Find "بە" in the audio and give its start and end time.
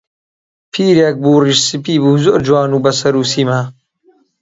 2.83-2.91